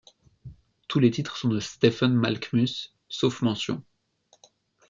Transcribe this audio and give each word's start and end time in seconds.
Tous 0.87 0.99
les 0.99 1.11
titres 1.11 1.37
sont 1.37 1.49
de 1.49 1.59
Stephen 1.59 2.15
Malkmus, 2.15 2.91
sauf 3.07 3.43
mention. 3.43 3.83